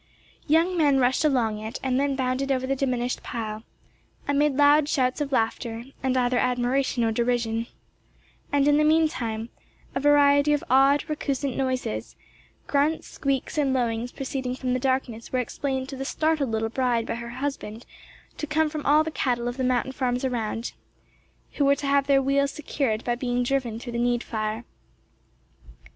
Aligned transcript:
Young 0.47 0.75
men 0.79 0.97
rushed 0.99 1.23
along 1.23 1.59
it, 1.59 1.79
and 1.83 1.99
then 1.99 2.15
bounded 2.15 2.51
over 2.51 2.65
the 2.65 2.75
diminished 2.75 3.21
pile, 3.21 3.61
amid 4.27 4.55
loud 4.57 4.89
shouts 4.89 5.21
of 5.21 5.31
laughter 5.31 5.83
and 6.01 6.17
either 6.17 6.39
admiration 6.39 7.03
or 7.03 7.11
derision; 7.11 7.67
and, 8.51 8.67
in 8.67 8.77
the 8.77 8.83
meantime, 8.83 9.49
a 9.93 9.99
variety 9.99 10.53
of 10.53 10.63
odd, 10.71 11.03
recusant 11.07 11.55
noises, 11.55 12.15
grunts, 12.65 13.09
squeaks, 13.09 13.59
and 13.59 13.75
lowings 13.75 14.11
proceeding 14.11 14.55
from 14.55 14.73
the 14.73 14.79
darkness 14.79 15.31
were 15.31 15.37
explained 15.37 15.87
to 15.89 15.95
the 15.95 16.03
startled 16.03 16.49
little 16.49 16.69
bride 16.69 17.05
by 17.05 17.13
her 17.13 17.29
husband 17.37 17.85
to 18.37 18.47
come 18.47 18.71
from 18.71 18.83
all 18.87 19.03
the 19.03 19.11
cattle 19.11 19.47
of 19.47 19.57
the 19.57 19.63
mountain 19.63 19.91
farms 19.91 20.25
around, 20.25 20.73
who 21.57 21.63
were 21.65 21.75
to 21.75 21.85
have 21.85 22.07
their 22.07 22.23
weal 22.23 22.47
secured 22.47 23.03
by 23.03 23.13
being 23.13 23.43
driven 23.43 23.77
through 23.79 23.93
the 23.93 23.99
Needfire. 23.99 24.63